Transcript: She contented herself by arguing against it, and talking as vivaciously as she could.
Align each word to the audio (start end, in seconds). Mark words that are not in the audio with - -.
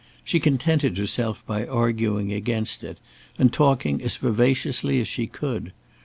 She 0.23 0.39
contented 0.39 0.97
herself 0.97 1.45
by 1.45 1.63
arguing 1.63 2.33
against 2.33 2.83
it, 2.83 2.97
and 3.37 3.53
talking 3.53 4.01
as 4.01 4.17
vivaciously 4.17 4.99
as 4.99 5.07
she 5.07 5.27
could. 5.27 5.73